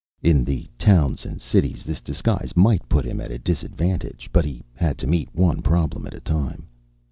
In 0.23 0.43
the 0.43 0.67
towns 0.79 1.27
and 1.27 1.39
cities, 1.39 1.83
this 1.83 2.01
disguise 2.01 2.53
might 2.55 2.89
put 2.89 3.05
him 3.05 3.21
at 3.21 3.29
a 3.29 3.37
disadvantage; 3.37 4.31
but 4.33 4.45
he 4.45 4.63
had 4.73 4.97
to 4.97 5.05
meet 5.05 5.29
one 5.31 5.61
problem 5.61 6.07
at 6.07 6.15
a 6.15 6.19
time. 6.21 6.67